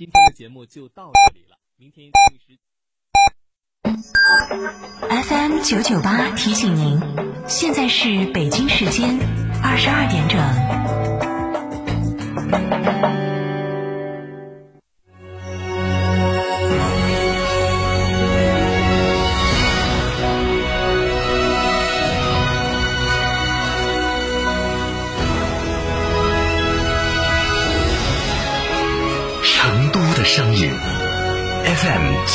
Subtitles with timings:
[0.00, 2.58] 今天的节目就到这里了，明天同一时。
[5.28, 6.98] FM 九九八提醒您，
[7.46, 9.18] 现在是北京时间
[9.62, 10.40] 二十二点整。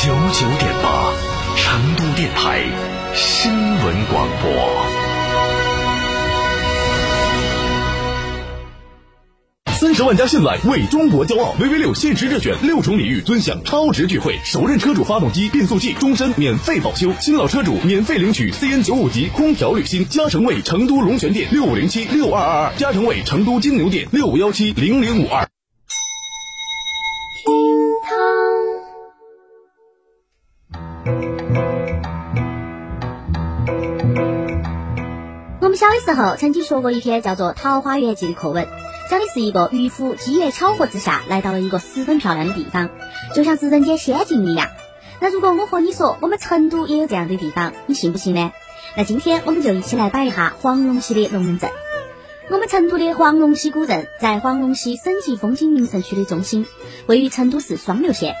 [0.04, 1.10] 九九点八，
[1.56, 2.62] 成都电台
[3.14, 4.52] 新闻广播。
[9.80, 11.54] 三十万家信赖，为中国骄傲。
[11.58, 20.06] VV 六限时热选，六重礼遇尊享超值钜惠，首任车主发动机、变速器终身免费保修，新老车主免费领取 CN 九五级空调滤芯。
[20.08, 25.48] 嘉诚卫成都龙泉店六五零七六二二二，嘉诚卫成都金牛店六五幺七零零五二。
[35.76, 38.66] 小的时候曾经学过一篇叫做《桃花源记》的课文，
[39.10, 42.88] 讲的是一个渔夫机缘巧合之下来到了一个十分漂亮的地方，
[43.34, 44.68] 就像是人间仙境一样。
[45.20, 48.52] 那如果我和你说我们成都也有这样的地方，你信不信呢？
[48.96, 51.70] 那今天我们就一起来摆一下黄龙溪的龙门阵。
[52.48, 56.64] 我们成都的黄龙溪古镇在黄龙溪省级风景名胜区的中心，
[57.06, 58.34] 位于成都市双流县。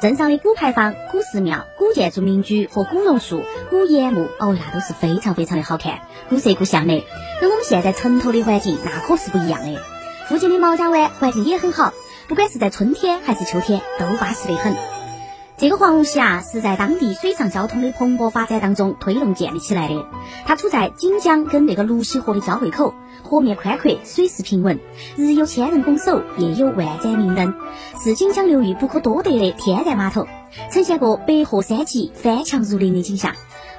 [0.00, 7.04] 镇上的古牌坊、古寺庙、古建筑民居和古榕树、古岩木，哦，那都是非常非常的好看，古色古香的，
[7.40, 9.80] 跟我们现在城头的环境那可是不一样的。
[10.28, 11.94] 附近的毛家湾环境也很好，
[12.26, 14.74] 不管是在春天还是秋天，都巴适得很。
[15.62, 20.08] 这个黄龙溪啊，是在当地水上交通的蓬勃发展当中推动建立起来的。
[20.44, 24.80] 它处在锦江跟那个泸溪河的交汇口，河面宽阔，水势平稳，
[25.14, 27.54] 日有千人拱手，夜有万盏明灯，
[28.02, 30.26] 是锦江流域不可多得的天然码头，
[30.72, 33.32] 呈现过百壑山脊翻墙如林的景象。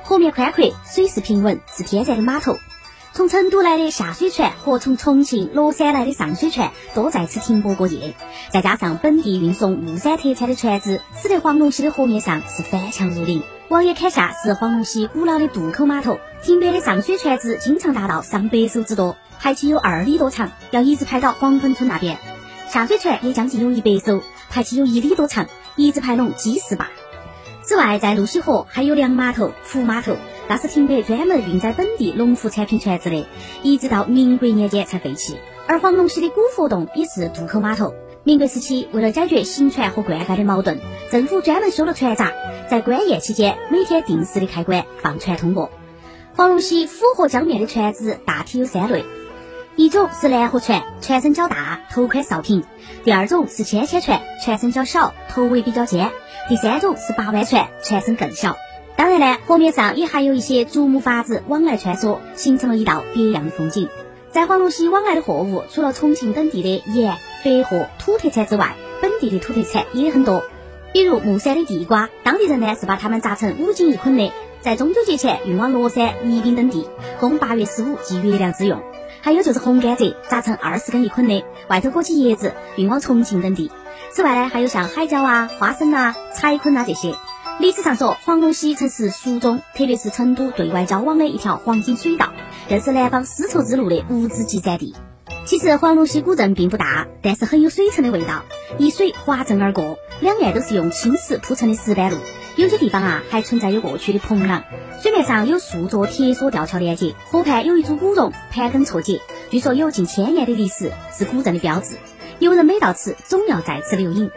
[0.03, 2.55] 河面宽阔，水势平稳，是天然的码头。
[3.15, 8.15] 从成都来的下水船和从重庆、乐山来的上水船都在此停泊过夜，
[8.51, 13.43] 再加上本地运送物产特产的船只，使得黄龙溪的河面上是翻墙如林。
[13.69, 22.17] 往眼看下是黄龙溪古老的渡口码头，停泊的上水船只经常达到上百艘之多，排期有二里多长，要一直排到黄粉村那边。
[22.67, 25.45] 下水船也将近有一百艘，排期有一里多长，
[25.75, 26.89] 一直排拢几十把。
[27.61, 30.17] 此外，在泸溪河还有粮码头、福码头，
[30.53, 33.25] 那是停泊专门运载本地农副产品船只的，
[33.63, 35.35] 一直到民国年间才废弃。
[35.67, 37.95] 而黄龙溪的古佛洞也是渡口码头。
[38.23, 40.77] 民国时期，为了解决行船和灌溉的矛盾，
[41.09, 42.31] 政府专门修了船闸，
[42.69, 45.71] 在官宴期间每天定时的开关放船通过。
[46.35, 49.03] 黄龙溪府河江面的船只大体有三类。
[49.75, 52.61] 一种是蓝河船，船身较大，头宽稍平；
[53.03, 56.09] 第二种是纤纤船，船身较小，头尾比较尖；
[56.47, 58.55] 第三种是八弯船，船身更小。
[58.95, 63.89] 当然呢，河面上也还有一些竹木筏子往来穿梭，形成了一道别样的风景。
[64.31, 70.43] 在黄龙溪往来的货物，除了重庆等地的盐、百货、土特产之外，本地的土特产也很多，
[70.91, 76.87] 比如木山的地瓜，当地人呢是把它们榨成五斤一捆的，在中秋节前运往乐山、宜宾等地，
[77.19, 78.81] 供八月十五祭月亮之用。
[79.21, 83.71] 还有就是红甘蔗，榨成二十根一捆的，外头裹起叶子，运往重庆等地。
[84.11, 87.15] 此外呢，还有像海椒啊、花生啊、柴捆啊这些。
[87.59, 92.33] 历史上说，黄龙溪曾是蜀中，特别是成都对外交往的一条黄金水道，
[92.67, 94.95] 更是南方丝绸之路的物资集散地。
[95.45, 98.43] 其实黄龙溪古镇并不大，但是很有水城的味道。
[98.79, 102.17] 一水划镇而过，两岸都是用青石铺成的石板路，
[102.55, 104.63] 有些地方啊还存在有过去的棚廊。
[105.01, 109.21] 水面上有数座铁索吊桥连接，河畔有一株古榕盘根错节，
[109.51, 111.97] 据说有近千年的历史，是古镇的标志。
[112.39, 114.31] 游人每到此，总要在此留影。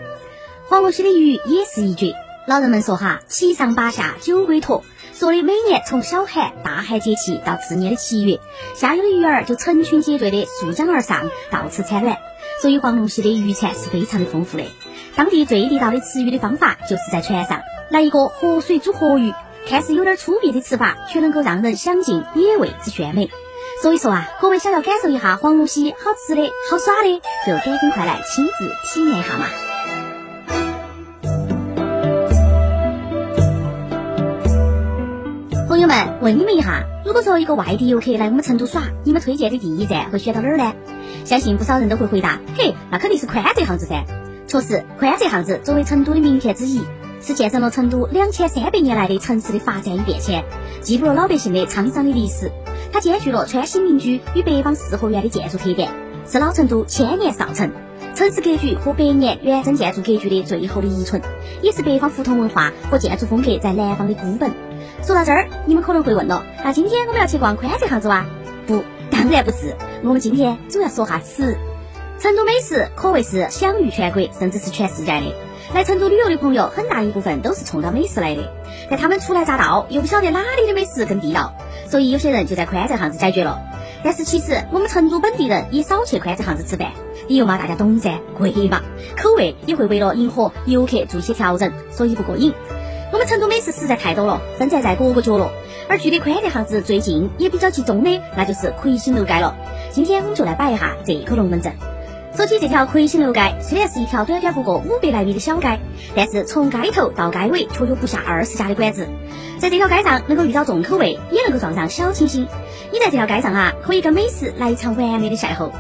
[0.69, 2.13] 黄龙溪的鱼也是一绝，
[2.47, 8.39] 老人们说哈，七上八下九归坨，说的每年从小寒、大寒节气到次年的七月，
[8.77, 12.17] 下游的鱼儿就成群结队的溯江而上，到此产卵。
[12.63, 14.65] 所以黄龙溪的渔产是非常的丰富的。
[15.17, 19.35] 当地最地道的吃鱼的方法，就是在船上来一个活水煮活鱼。
[19.69, 23.29] 看似有点粗鄙的吃法，却能够让人享尽野味之鲜美。
[23.83, 29.47] 所以说啊，各位想要感受一下黄龙溪好吃的好耍的，就赶紧快来亲自体验一下嘛！
[35.87, 40.75] 们，问你们一下，如果说一个外地游客来我们成都耍，你们推荐的第一站会选到哪儿呢？
[41.25, 44.05] 相信不少人都会回答，嘿，那肯定是宽窄巷子噻。
[44.47, 46.83] 确实，宽窄巷子作为成都的名片之一。
[47.19, 50.45] 是见证了成都两千三百年来的城市的发展与变迁，
[50.81, 52.53] 记录了老百姓的沧桑的历史。
[52.93, 55.91] 它兼具了川西民居与北方四合院的建筑特点，
[56.29, 57.73] 是老成都千年少城。
[58.17, 61.21] 城市格局和百年原真建筑格局的最后的遗存，
[61.61, 64.51] 也是北方胡同文化和建筑风格在南方的孤本。
[65.03, 68.25] 说到这儿，你们可能会问了，那今天我们要去逛宽窄巷子哇？
[68.67, 69.77] 不，当然不是。
[70.03, 71.59] 我们今天主要说下吃。
[72.19, 75.35] 成都美食可谓是享誉全国，甚至是全世界的。
[75.75, 78.51] 来成都旅游的朋友，很大一部分都是冲着美食来的。
[78.89, 81.53] 但他们初来乍到，又不晓得哪里的美食更地道，
[81.91, 83.61] 所以有些人就在宽窄巷子解决了。
[84.03, 86.93] 但是其实我们成都本地人也少去宽窄巷子吃饭，
[87.29, 88.81] 理由嘛大家懂噻，贵嘛，
[89.21, 92.53] 口味也会为了迎合游客做一些调整，所以不过瘾。
[93.13, 95.51] 我们成都美食实在太多了，分散在各个角落，
[95.89, 99.57] 而距离宽窄巷子最近也比较集中的，那就是魁星楼街了。
[99.91, 101.73] 今天我们就来摆一下这口龙门阵。
[102.37, 105.81] 说起这条魁星楼街，虽然是一条短短不过五百来米的小街，
[106.15, 109.09] 但是从街头到街尾却有不下二十家的馆子。
[109.59, 112.47] 在这条街上能够遇到重口味，也能够撞上小清新。
[112.93, 115.71] 你在这条街上啊，可以跟美食来一场完美的邂逅。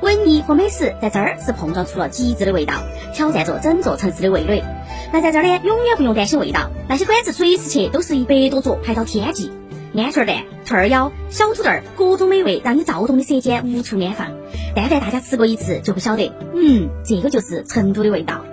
[0.00, 2.76] 文艺和美食在这儿是碰撞出了极致的味道，
[3.12, 4.64] 挑战着整座城市的味蕾。
[5.12, 9.52] 那在这儿呢，永远不用担心味道，那些馆子随时去都是一百多桌排到天际。
[9.94, 14.28] 鹌鹑蛋、兔儿腰、小土豆，各种美味让你躁动的舌尖无处安放。
[14.76, 18.44] 但凡大家吃过一次，就会晓得，嗯，这个就是成都的味道。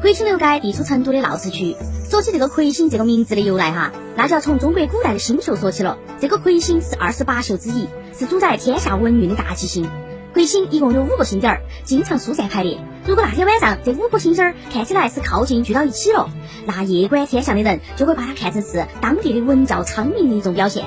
[0.00, 1.76] 魁星楼街地处成都的闹市区。
[2.08, 5.98] 说起这个魁星这个名字的由来哈，那就要从中国古代的星宿说起了。
[6.18, 7.86] 这个魁星是二十八宿之一，
[8.18, 9.86] 是主宰天下文运的大吉星。
[10.32, 12.78] 魁星一共有五个星点儿，经常疏散排列。
[13.06, 16.30] 如果那天晚上这五颗星星儿看起来是靠近聚到一起了，
[16.64, 20.86] 那夜观天象的人就会把它看成是当地的文教昌明的一种表现。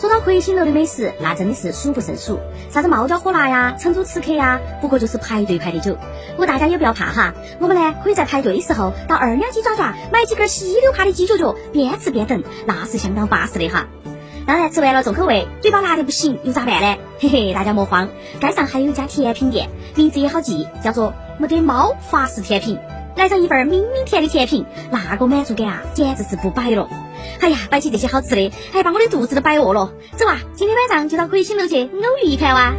[0.00, 5.94] 说到魁星楼的美食，那真的是数不胜数，啥子冒椒火辣呀、成都吃客呀，不过就是排队排的久。
[6.30, 13.88] 不过大家也不要怕哈，我们呢可以在排队的时候到二两鸡爪爪买几根稀溜趴的鸡脚脚，边吃边等，那是相当巴适的哈。
[14.46, 16.96] 当然，吃完了重口味，嘴巴辣的不行，又咋办呢？
[17.18, 18.08] 嘿嘿，大家莫慌，
[18.40, 22.78] 街上还有一家甜品店，名字也好记，叫做没得猫法式甜品。
[23.20, 26.88] 来上一份明明甜的甜品，那个满足感啊，简直是不摆了。
[27.40, 29.92] 哎呀，摆起这些好吃的，还把我的肚子都摆饿了。
[30.16, 31.90] 走啊，今天晚上就到魁星楼去偶
[32.24, 32.72] 遇一盘哇！